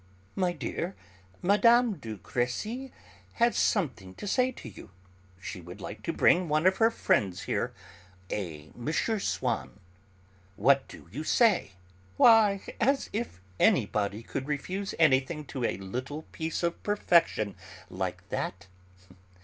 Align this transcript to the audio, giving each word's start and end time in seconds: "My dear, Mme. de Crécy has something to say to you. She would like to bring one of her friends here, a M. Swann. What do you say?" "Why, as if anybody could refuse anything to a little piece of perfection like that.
"My 0.35 0.51
dear, 0.51 0.95
Mme. 1.43 1.91
de 1.93 2.17
Crécy 2.17 2.91
has 3.33 3.55
something 3.55 4.15
to 4.15 4.25
say 4.25 4.51
to 4.51 4.67
you. 4.67 4.89
She 5.39 5.61
would 5.61 5.79
like 5.79 6.01
to 6.01 6.11
bring 6.11 6.49
one 6.49 6.65
of 6.65 6.77
her 6.77 6.89
friends 6.89 7.43
here, 7.43 7.71
a 8.31 8.69
M. 8.75 8.91
Swann. 8.91 9.79
What 10.55 10.87
do 10.87 11.07
you 11.11 11.23
say?" 11.23 11.73
"Why, 12.17 12.61
as 12.79 13.11
if 13.13 13.39
anybody 13.59 14.23
could 14.23 14.47
refuse 14.47 14.95
anything 14.97 15.45
to 15.53 15.65
a 15.65 15.77
little 15.77 16.23
piece 16.31 16.63
of 16.63 16.81
perfection 16.81 17.55
like 17.87 18.27
that. 18.29 18.65